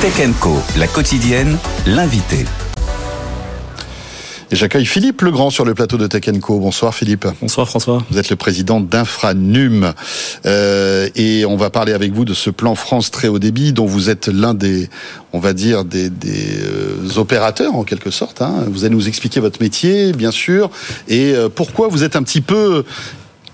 [0.00, 2.46] Tech Co, la quotidienne, l'invité.
[4.50, 6.58] Et j'accueille Philippe Legrand sur le plateau de Tech Co.
[6.58, 7.26] Bonsoir Philippe.
[7.42, 8.02] Bonsoir François.
[8.10, 9.92] Vous êtes le président d'Infranum
[10.46, 13.84] euh, et on va parler avec vous de ce plan France très haut débit dont
[13.84, 14.88] vous êtes l'un des,
[15.34, 18.40] on va dire, des, des euh, opérateurs en quelque sorte.
[18.40, 18.64] Hein.
[18.68, 20.70] Vous allez nous expliquer votre métier, bien sûr,
[21.08, 22.84] et euh, pourquoi vous êtes un petit peu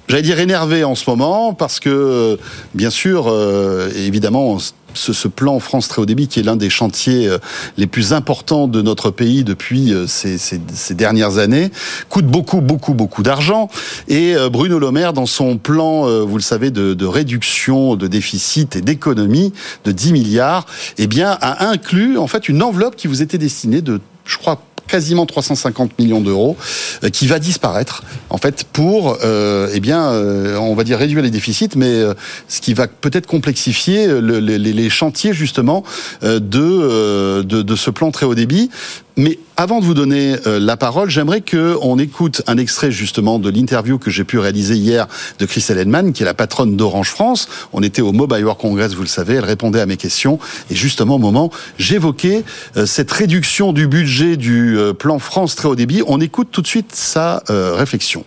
[0.09, 2.39] j'allais dire énervé en ce moment parce que
[2.75, 4.59] bien sûr euh, évidemment
[4.97, 7.39] ce, plan France très haut débit qui est l'un des chantiers euh,
[7.77, 10.59] les plus importants de notre pays depuis euh, ces,
[10.95, 11.71] dernières années
[12.09, 13.69] coûte beaucoup beaucoup beaucoup d'argent.
[14.09, 18.77] Et Bruno Le Maire dans son plan vous le savez de, de réduction de déficit
[18.77, 19.53] et d'économie
[19.85, 20.67] de 10 milliards
[20.99, 24.61] eh bien a inclus en fait une enveloppe qui vous était destinée de je crois
[24.87, 26.57] quasiment 350 millions d'euros
[27.05, 31.23] euh, qui va disparaître en fait pour euh, eh bien euh, on va dire réduire
[31.23, 32.15] les déficits mais euh,
[32.49, 35.83] ce qui va peut-être complexifier le, les, chantiers justement
[36.23, 38.71] de, de ce plan très haut débit
[39.17, 43.39] mais avant de vous donner euh, la parole, j'aimerais que on écoute un extrait justement
[43.39, 45.07] de l'interview que j'ai pu réaliser hier
[45.39, 47.49] de Christelle Edman, qui est la patronne d'Orange France.
[47.73, 50.39] On était au Mobile World Congress, vous le savez, elle répondait à mes questions.
[50.71, 52.45] Et justement, au moment, j'évoquais
[52.77, 56.03] euh, cette réduction du budget du euh, plan France très haut débit.
[56.07, 58.25] On écoute tout de suite sa réflexion.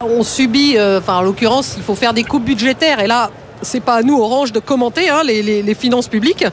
[0.00, 3.00] On subit, enfin en l'occurrence, il faut faire des coupes budgétaires.
[3.00, 3.30] Et là,
[3.62, 6.44] c'est pas à nous, Orange, de commenter hein, les, les, les finances publiques.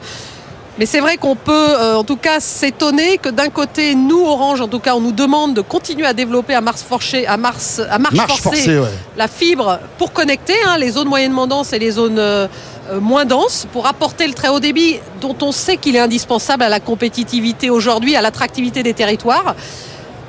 [0.78, 4.60] Mais c'est vrai qu'on peut euh, en tout cas s'étonner que d'un côté, nous, Orange,
[4.60, 7.78] en tout cas, on nous demande de continuer à développer à marche forcée, à marche,
[7.90, 8.98] à marche, marche forcée, forcée ouais.
[9.16, 13.66] la fibre pour connecter hein, les zones moyennement denses et les zones euh, moins denses,
[13.72, 17.70] pour apporter le très haut débit dont on sait qu'il est indispensable à la compétitivité
[17.70, 19.56] aujourd'hui, à l'attractivité des territoires.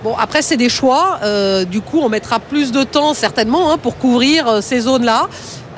[0.03, 1.19] Bon, après, c'est des choix.
[1.23, 5.27] Euh, du coup, on mettra plus de temps, certainement, hein, pour couvrir euh, ces zones-là.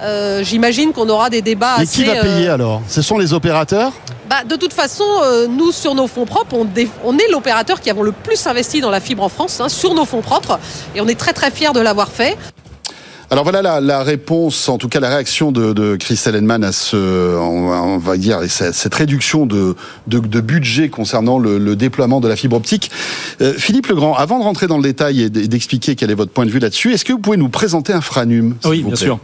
[0.01, 2.03] Euh, J'imagine qu'on aura des débats Mais assez...
[2.03, 2.81] qui va payer alors?
[2.87, 3.91] Ce sont les opérateurs?
[4.29, 6.67] Bah, de toute façon, euh, nous, sur nos fonds propres, on,
[7.03, 9.95] on est l'opérateur qui avons le plus investi dans la fibre en France, hein, sur
[9.95, 10.59] nos fonds propres,
[10.95, 12.37] et on est très très fiers de l'avoir fait.
[13.31, 16.71] Alors voilà la, la, réponse, en tout cas la réaction de, de Christelle Henman à
[16.71, 16.95] ce,
[17.37, 19.75] on, va dire, cette réduction de,
[20.07, 22.89] de, de budget concernant le, le, déploiement de la fibre optique.
[23.41, 26.47] Euh, Philippe Legrand, avant de rentrer dans le détail et d'expliquer quel est votre point
[26.47, 29.19] de vue là-dessus, est-ce que vous pouvez nous présenter Infranum Oui, bien sûr.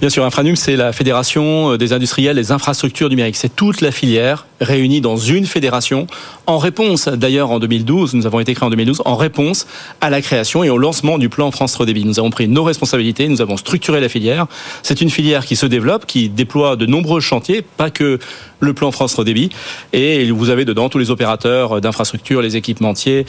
[0.00, 3.36] Bien sûr, Infranum, c'est la fédération des industriels des infrastructures numériques.
[3.36, 6.06] C'est toute la filière réunie dans une fédération
[6.46, 9.66] en réponse, d'ailleurs en 2012, nous avons été créés en 2012, en réponse
[10.00, 12.04] à la création et au lancement du plan France Très Débit.
[12.04, 14.46] Nous avons pris nos responsabilités, nous avons structuré la filière.
[14.82, 18.18] C'est une filière qui se développe, qui déploie de nombreux chantiers, pas que
[18.60, 19.50] le plan France Très Débit.
[19.92, 23.26] Et vous avez dedans tous les opérateurs d'infrastructures, les équipementiers,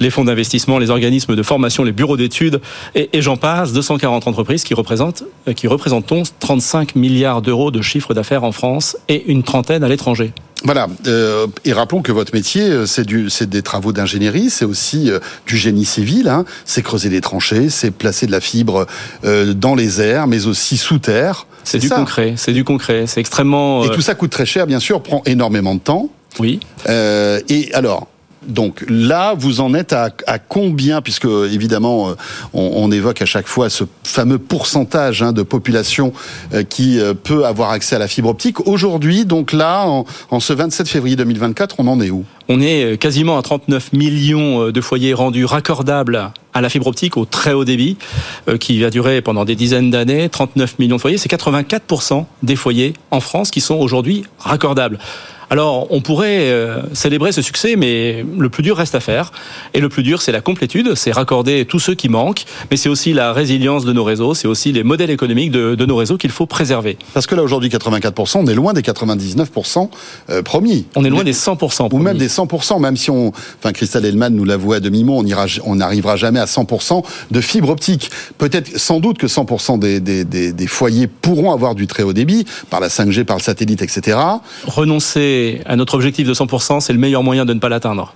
[0.00, 2.60] les fonds d'investissement, les organismes de formation, les bureaux d'études,
[2.94, 5.24] et, et j'en passe, 240 entreprises qui représentent,
[5.56, 10.32] qui représentent 35 milliards d'euros de chiffre d'affaires en France et une trentaine à l'étranger.
[10.64, 10.88] Voilà.
[11.06, 15.18] Euh, et rappelons que votre métier, c'est du, c'est des travaux d'ingénierie, c'est aussi euh,
[15.46, 16.28] du génie civil.
[16.28, 16.44] Hein.
[16.64, 18.86] C'est creuser des tranchées, c'est placer de la fibre
[19.24, 21.46] euh, dans les airs, mais aussi sous terre.
[21.64, 21.96] C'est du ça.
[21.96, 22.34] concret.
[22.36, 23.06] C'est du concret.
[23.06, 23.84] C'est extrêmement.
[23.84, 26.08] Et tout ça coûte très cher, bien sûr, prend énormément de temps.
[26.40, 26.58] Oui.
[26.88, 28.08] et alors,
[28.46, 32.14] donc là, vous en êtes à, combien, puisque évidemment,
[32.52, 36.12] on, on, évoque à chaque fois ce fameux pourcentage hein, de population
[36.52, 38.66] euh, qui euh, peut avoir accès à la fibre optique.
[38.66, 42.24] Aujourd'hui, donc là, en, en, ce 27 février 2024, on en est où?
[42.48, 47.24] On est quasiment à 39 millions de foyers rendus raccordables à la fibre optique au
[47.24, 47.98] très haut débit,
[48.48, 50.28] euh, qui va durer pendant des dizaines d'années.
[50.28, 54.98] 39 millions de foyers, c'est 84% des foyers en France qui sont aujourd'hui raccordables.
[55.54, 59.30] Alors, on pourrait euh, célébrer ce succès, mais le plus dur reste à faire.
[59.72, 62.42] Et le plus dur, c'est la complétude, c'est raccorder tous ceux qui manquent,
[62.72, 65.86] mais c'est aussi la résilience de nos réseaux, c'est aussi les modèles économiques de, de
[65.86, 66.98] nos réseaux qu'il faut préserver.
[67.12, 69.90] Parce que là, aujourd'hui, 84%, on est loin des 99%
[70.30, 70.86] euh, promis.
[70.96, 71.56] On est loin des 100%
[71.88, 71.94] promis.
[71.94, 73.28] Ou même des 100%, même si on...
[73.28, 75.22] Enfin, Christelle Hellman nous l'avoue à demi-mot,
[75.64, 78.10] on n'arrivera jamais à 100% de fibre optique.
[78.38, 82.12] Peut-être, sans doute que 100% des, des, des, des foyers pourront avoir du très haut
[82.12, 84.18] débit, par la 5G, par le satellite, etc.
[84.66, 88.14] Renoncer à notre objectif de 100%, c'est le meilleur moyen de ne pas l'atteindre.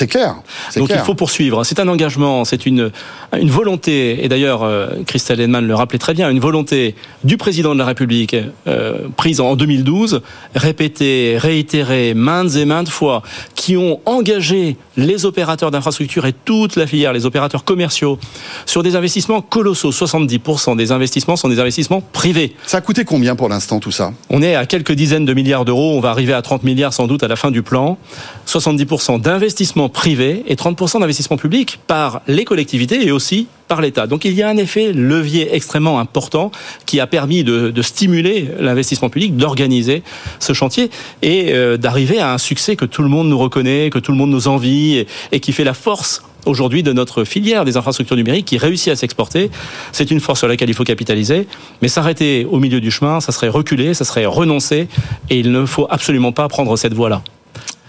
[0.00, 0.36] C'est clair.
[0.76, 1.02] Donc clair.
[1.02, 1.62] il faut poursuivre.
[1.62, 2.90] C'est un engagement, c'est une,
[3.38, 7.74] une volonté, et d'ailleurs euh, Christelle Henman le rappelait très bien, une volonté du président
[7.74, 8.34] de la République
[8.66, 10.22] euh, prise en 2012,
[10.54, 13.22] répétée, réitérée maintes et maintes fois,
[13.54, 18.18] qui ont engagé les opérateurs d'infrastructure et toute la filière, les opérateurs commerciaux,
[18.64, 19.90] sur des investissements colossaux.
[19.90, 22.56] 70% des investissements sont des investissements privés.
[22.64, 24.14] Ça a coûté combien pour l'instant tout ça?
[24.30, 27.06] On est à quelques dizaines de milliards d'euros, on va arriver à 30 milliards sans
[27.06, 27.98] doute à la fin du plan.
[28.46, 34.06] 70% d'investissements privé et 30% d'investissement public par les collectivités et aussi par l'État.
[34.06, 36.50] Donc il y a un effet levier extrêmement important
[36.86, 40.02] qui a permis de, stimuler l'investissement public, d'organiser
[40.38, 40.90] ce chantier
[41.22, 44.18] et euh, d'arriver à un succès que tout le monde nous reconnaît, que tout le
[44.18, 48.16] monde nous envie et, et qui fait la force aujourd'hui de notre filière des infrastructures
[48.16, 49.50] numériques qui réussit à s'exporter.
[49.92, 51.46] C'est une force sur laquelle il faut capitaliser,
[51.82, 54.88] mais s'arrêter au milieu du chemin, ça serait reculer, ça serait renoncer,
[55.28, 57.22] et il ne faut absolument pas prendre cette voie-là.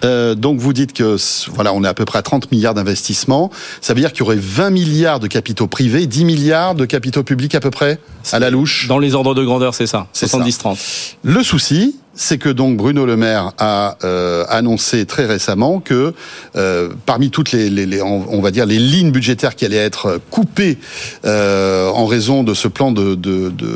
[0.03, 1.17] Euh, donc vous dites que
[1.53, 3.51] voilà, on est à peu près à 30 milliards d'investissements.
[3.81, 7.23] Ça veut dire qu'il y aurait 20 milliards de capitaux privés, 10 milliards de capitaux
[7.23, 7.99] publics à peu près?
[8.31, 8.87] À la louche.
[8.87, 10.07] Dans les ordres de grandeur, c'est ça.
[10.13, 10.77] 70-30.
[11.23, 16.13] Le souci, c'est que donc Bruno Le Maire a euh, annoncé très récemment que
[16.55, 20.19] euh, parmi toutes les, les, les, on va dire les lignes budgétaires qui allaient être
[20.29, 20.77] coupées
[21.25, 23.15] euh, en raison de ce plan de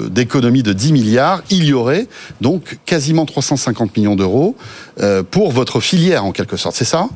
[0.10, 2.08] d'économie de, de, 10 milliards, il y aurait
[2.42, 4.56] donc quasiment 350 millions d'euros
[5.02, 7.10] euh, pour votre filière en quelque sorte, c'est ça?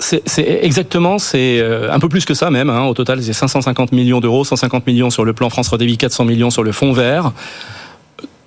[0.00, 0.22] C'est
[0.62, 2.70] exactement, c'est euh, un peu plus que ça même.
[2.70, 6.24] Hein, au total, c'est 550 millions d'euros, 150 millions sur le plan France Redébit, 400
[6.50, 7.32] sur le fonds vert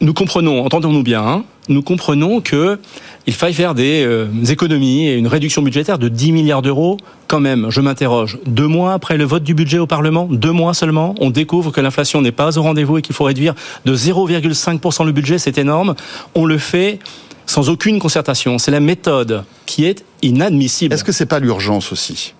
[0.02, 2.80] nous comprenons, entendons-nous bien, hein, nous comprenons que
[3.26, 6.98] il faille faire des euh, économies et une réduction budgétaire de 10 milliards d'euros.
[7.28, 8.40] Quand même, je m'interroge.
[8.46, 11.82] Deux mois après le vote du budget au Parlement, deux mois seulement, on découvre que
[11.82, 13.54] l'inflation n'est pas au rendez-vous et qu'il faut réduire
[13.84, 15.40] de 0,5% le budget.
[15.40, 15.96] C'est énorme.
[16.36, 17.00] On le fait
[17.48, 18.60] sans aucune concertation.
[18.60, 20.94] C'est la méthode qui est inadmissible.
[20.94, 22.34] Est-ce que c'est pas l'urgence aussi?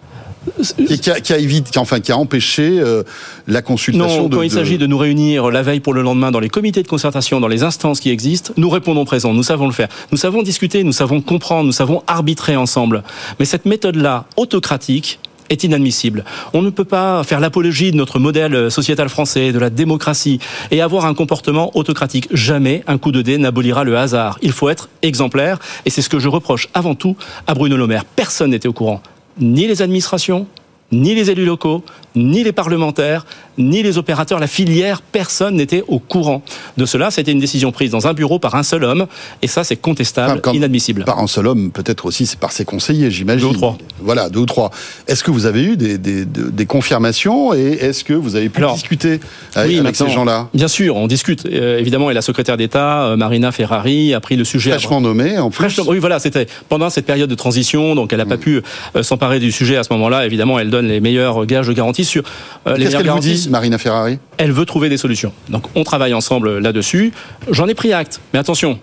[1.02, 3.04] Qui a, qui a évité, enfin, qui a empêché euh,
[3.48, 4.24] la consultation.
[4.24, 6.50] Non, de, quand il s'agit de nous réunir la veille pour le lendemain dans les
[6.50, 9.34] comités de concertation, dans les instances qui existent, nous répondons présent.
[9.34, 9.90] Nous savons le faire.
[10.12, 13.04] Nous savons discuter, nous savons comprendre, nous savons arbitrer ensemble.
[13.40, 16.26] Mais cette méthode-là, autocratique, est inadmissible.
[16.54, 20.40] On ne peut pas faire l'apologie de notre modèle sociétal français, de la démocratie,
[20.72, 22.28] et avoir un comportement autocratique.
[22.32, 24.40] Jamais un coup de dé n'abolira le hasard.
[24.42, 27.16] Il faut être exemplaire, et c'est ce que je reproche avant tout
[27.48, 28.04] à Bruno Le Maire.
[28.04, 29.02] Personne n'était au courant
[29.40, 30.48] ni les administrations,
[30.92, 31.84] ni les élus locaux,
[32.16, 33.26] ni les parlementaires,
[33.58, 36.42] ni les opérateurs, la filière, personne n'était au courant
[36.78, 37.12] de cela.
[37.12, 39.08] C'était une décision prise dans un bureau par un seul homme,
[39.42, 41.04] et ça, c'est contestable, enfin, inadmissible.
[41.06, 43.50] Par un seul homme, peut-être aussi, c'est par ses conseillers, j'imagine.
[43.50, 43.78] Deux ou trois.
[44.02, 44.72] Voilà, deux ou trois.
[45.08, 48.60] Est-ce que vous avez eu des, des, des confirmations et est-ce que vous avez pu
[48.60, 49.20] Alors, discuter
[49.56, 50.50] avec, oui, avec ces gens-là?
[50.54, 51.46] Bien sûr, on discute.
[51.46, 54.72] Euh, évidemment, et la secrétaire d'État, euh, Marina Ferrari, a pris le sujet.
[54.72, 55.80] Fraîchement nommée, en plus.
[55.88, 58.30] Oui, voilà, c'était pendant cette période de transition, donc elle n'a mmh.
[58.30, 58.62] pas pu
[58.96, 60.26] euh, s'emparer du sujet à ce moment-là.
[60.26, 62.24] Évidemment, elle donne les meilleurs gages de garantie sur
[62.66, 65.34] les Qu'est-ce qu'elle Marina Ferrari Elle veut trouver des solutions.
[65.50, 67.12] Donc on travaille ensemble là-dessus.
[67.52, 68.22] J'en ai pris acte.
[68.34, 68.80] Mais attention,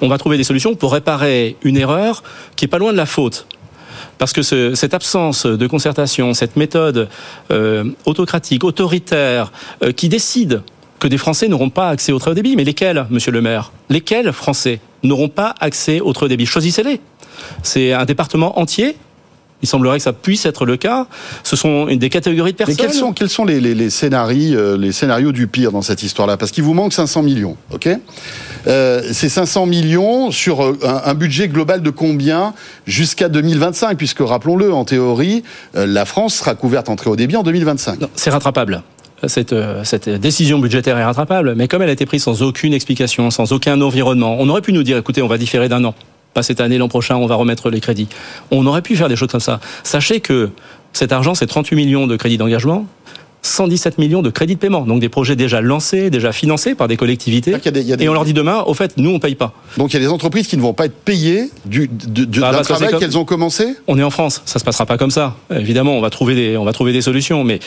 [0.00, 2.22] on va trouver des solutions pour réparer une erreur
[2.56, 3.46] qui est pas loin de la faute.
[4.18, 7.08] Parce que ce, cette absence de concertation, cette méthode
[7.50, 9.52] euh, autocratique, autoritaire,
[9.82, 10.62] euh, qui décide
[11.00, 12.56] que des Français n'auront pas accès au très débit.
[12.56, 13.72] Mais lesquels, monsieur le maire?
[13.90, 16.46] Lesquels Français n'auront pas accès au très débit?
[16.46, 17.00] Choisissez-les.
[17.62, 18.96] C'est un département entier
[19.64, 21.06] il semblerait que ça puisse être le cas.
[21.42, 22.76] Ce sont des catégories de personnes.
[22.78, 25.80] Mais quels sont, quels sont les, les, les scénarios, euh, les scénarios du pire dans
[25.80, 26.36] cette histoire-là?
[26.36, 27.88] Parce qu'il vous manque 500 millions, ok?
[28.66, 32.52] Euh, C'est 500 millions sur euh, un, un, budget global de combien
[32.86, 35.42] jusqu'à 2025 Puisque, rappelons-le, en théorie,
[35.76, 38.00] euh, la France sera couverte en très haut débit en 2025.
[38.14, 38.82] C'est rattrapable.
[39.26, 43.30] Cette, cette, décision budgétaire est rattrapable, mais comme elle a été prise sans aucune explication,
[43.30, 45.94] sans aucun environnement, on aurait pu nous dire, écoutez, on va différer d'un an
[46.34, 48.08] pas cette année, l'an prochain, on va remettre les crédits.
[48.50, 49.60] On aurait pu faire des choses comme ça.
[49.82, 50.50] Sachez que
[50.92, 52.86] cet argent, c'est 38 millions de crédits d'engagement.
[53.46, 56.96] 117 millions de crédits de paiement, donc des projets déjà lancés, déjà financés par des
[56.96, 57.56] collectivités.
[57.58, 58.04] Des, des...
[58.04, 59.52] Et on leur dit demain, au fait, nous on paye pas.
[59.76, 62.40] Donc il y a des entreprises qui ne vont pas être payées du, du, du
[62.40, 63.00] bah, d'un travail comme...
[63.00, 63.76] qu'elles ont commencé?
[63.86, 65.36] On est en France, ça se passera pas comme ça.
[65.54, 67.60] Évidemment, on va trouver des, on va trouver des solutions, mais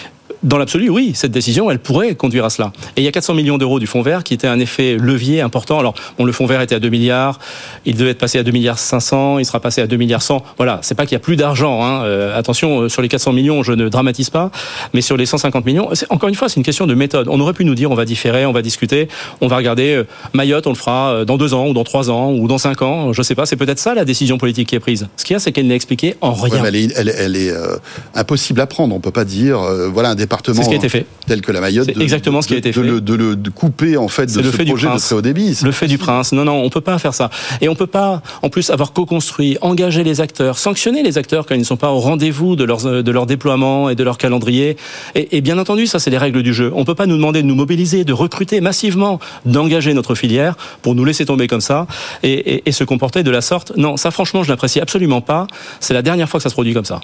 [0.43, 2.71] dans l'absolu, oui, cette décision, elle pourrait conduire à cela.
[2.95, 5.41] Et il y a 400 millions d'euros du fonds vert qui était un effet levier
[5.41, 5.79] important.
[5.79, 7.39] Alors, bon, le fonds vert était à 2 milliards,
[7.85, 10.43] il devait être passé à 2 milliards 500, il sera passé à 2 milliards 100.
[10.57, 11.83] Voilà, c'est pas qu'il y a plus d'argent.
[11.83, 12.03] Hein.
[12.03, 14.51] Euh, attention, euh, sur les 400 millions, je ne dramatise pas,
[14.93, 17.27] mais sur les 150 millions, encore une fois, c'est une question de méthode.
[17.29, 19.07] On aurait pu nous dire, on va différer, on va discuter,
[19.41, 22.09] on va regarder euh, Mayotte, on le fera euh, dans deux ans, ou dans trois
[22.09, 23.13] ans, ou dans cinq ans.
[23.13, 23.45] Je sais pas.
[23.45, 25.07] C'est peut-être ça la décision politique qui est prise.
[25.17, 26.61] Ce qu'il y a, c'est qu'elle n'est expliquée en rien.
[26.61, 27.77] Ouais, elle est, elle, elle est euh,
[28.15, 28.95] impossible à prendre.
[28.95, 29.59] On peut pas dire,
[29.93, 30.63] voilà, un département.
[30.63, 31.89] Ce qui a été fait tel que la Mayotte.
[31.93, 32.81] C'est exactement ce qui a été fait.
[32.81, 34.99] De le, de le de couper en fait de le ce fait projet du de
[34.99, 35.57] très haut débit.
[35.63, 36.31] Le fait du prince.
[36.31, 37.29] Non, non, on peut pas faire ça.
[37.61, 41.55] Et on peut pas, en plus, avoir co-construit, engager les acteurs, sanctionner les acteurs quand
[41.55, 44.77] ils ne sont pas au rendez-vous de leur de leur déploiement et de leur calendrier.
[45.15, 46.71] Et, et bien entendu, ça c'est les règles du jeu.
[46.75, 50.95] On peut pas nous demander de nous mobiliser, de recruter massivement, d'engager notre filière pour
[50.95, 51.87] nous laisser tomber comme ça
[52.23, 53.73] et, et, et se comporter de la sorte.
[53.77, 55.47] Non, ça franchement, je n'apprécie absolument pas.
[55.79, 56.99] C'est la dernière fois que ça se produit comme ça.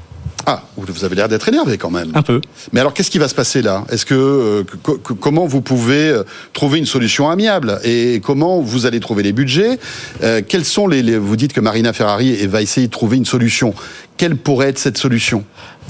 [0.45, 2.11] Ah, vous avez l'air d'être énervé quand même.
[2.13, 2.41] Un peu.
[2.73, 3.85] Mais alors, qu'est-ce qui va se passer là?
[3.89, 7.79] Est-ce que, euh, que, comment vous pouvez euh, trouver une solution amiable?
[7.85, 9.79] Et comment vous allez trouver les budgets?
[10.21, 13.25] Euh, Quels sont les, les, Vous dites que Marina Ferrari va essayer de trouver une
[13.25, 13.73] solution.
[14.23, 15.43] Quelle pourrait être cette solution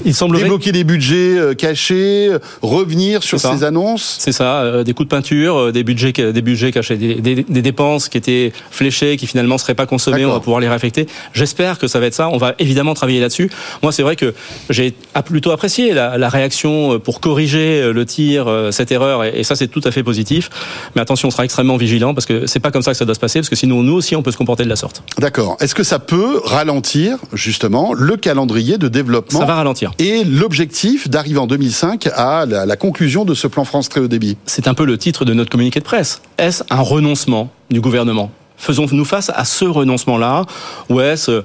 [0.04, 0.42] il semblerait...
[0.42, 4.16] Débloquer des budgets euh, cachés, euh, revenir sur ces annonces.
[4.18, 7.62] C'est ça, euh, des coups de peinture, des budgets, des budgets cachés, des, des, des,
[7.62, 10.24] dépenses qui étaient fléchées, qui finalement seraient pas consommées.
[10.24, 11.06] On va pouvoir les réaffecter.
[11.32, 12.28] J'espère que ça va être ça.
[12.28, 13.50] On va évidemment travailler là-dessus.
[13.82, 14.34] Moi, c'est vrai que
[14.70, 19.68] j'ai plutôt apprécié la, la, réaction pour corriger le tir, cette erreur, et, ça c'est
[19.68, 20.50] tout à fait positif.
[20.94, 23.14] Mais attention, on sera extrêmement vigilant parce que c'est pas comme ça que ça doit
[23.14, 25.02] se passer, parce que sinon nous aussi on peut se comporter de la sorte.
[25.18, 25.56] D'accord.
[25.60, 31.10] Est-ce que ça peut ralentir justement le calendrier de développement Ça va ralentir et l'objectif
[31.10, 34.38] d'arriver en 2005 à la, la, conclusion de ce plan France très haut débit.
[34.46, 36.22] C'est un peu le titre de notre communiqué de presse.
[36.38, 38.30] Est-ce un renoncement du gouvernement?
[38.56, 40.46] Faisons-nous face à ce renoncement-là?
[40.88, 41.42] Ou est-ce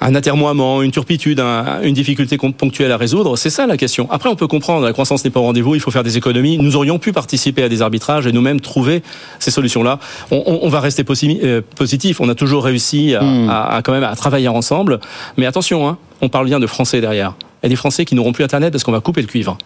[0.00, 1.40] un atermoiement, une turpitude,
[1.82, 4.08] une difficulté ponctuelle à résoudre C'est ça la question.
[4.10, 6.58] Après, on peut comprendre, la croissance n'est pas au rendez-vous, il faut faire des économies.
[6.58, 9.02] Nous aurions pu participer à des arbitrages et nous-mêmes trouver
[9.38, 9.98] ces solutions-là.
[10.30, 11.04] On, on, va rester
[11.42, 12.20] euh, positif.
[12.20, 13.48] On a toujours réussi à, hmm.
[13.48, 15.00] à, quand même à travailler ensemble.
[15.36, 17.34] Mais attention, hein, on parle bien de Français derrière.
[17.62, 19.56] A des Français qui n'auront plus Internet parce qu'on va couper le cuivre.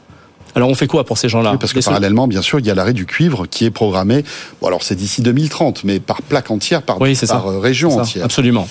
[0.55, 2.75] Alors on fait quoi pour ces gens-là Parce que parallèlement, bien sûr, il y a
[2.75, 4.25] l'arrêt du cuivre qui est programmé.
[4.61, 8.25] Bon, alors c'est d'ici 2030, mais par plaque entière, par, oui, par euh, région entière.
[8.25, 8.69] Absolument.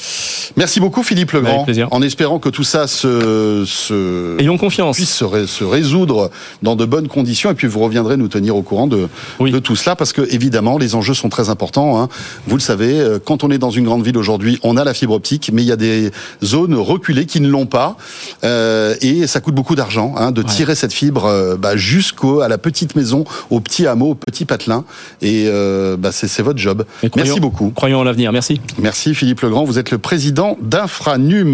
[0.57, 1.65] Merci beaucoup, Philippe Legrand.
[1.91, 4.95] En espérant que tout ça se, se Ayons confiance.
[4.95, 6.31] puisse se, se, résoudre
[6.61, 9.07] dans de bonnes conditions, et puis vous reviendrez nous tenir au courant de,
[9.39, 12.01] de tout cela, parce que évidemment, les enjeux sont très importants.
[12.01, 12.09] Hein.
[12.47, 14.93] Vous le savez, euh, quand on est dans une grande ville aujourd'hui, on a la
[14.93, 16.11] fibre optique, mais il y a des
[16.43, 17.97] zones reculées qui ne l'ont pas,
[18.43, 22.57] euh, et ça coûte beaucoup d'argent hein, de tirer cette fibre euh, bah, jusqu'au la
[22.57, 24.85] petite maison, au petit hameau, au petit patelin.
[25.21, 26.83] Et euh, bah, c'est votre job.
[27.15, 27.69] Merci beaucoup.
[27.69, 28.31] Croyons en l'avenir.
[28.31, 28.59] Merci.
[28.79, 29.65] Merci Philippe Legrand.
[29.65, 31.47] Vous êtes le président d'Infranum.